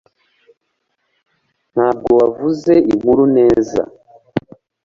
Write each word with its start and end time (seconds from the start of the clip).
Ntabwo 1.73 2.09
wavuze 2.19 2.73
inkuru 2.91 3.23
neza 3.37 3.79